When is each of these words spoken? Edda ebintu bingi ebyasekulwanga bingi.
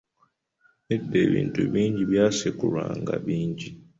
Edda 0.93 1.17
ebintu 1.27 1.59
bingi 1.73 2.01
ebyasekulwanga 2.05 3.13
bingi. 3.25 3.67